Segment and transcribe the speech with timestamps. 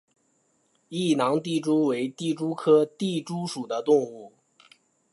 [0.89, 4.33] 异囊地蛛为地蛛科地蛛属的动物。